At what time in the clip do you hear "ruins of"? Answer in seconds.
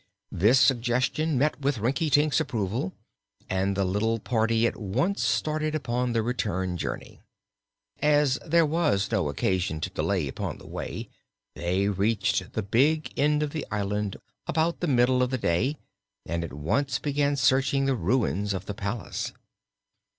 17.93-18.65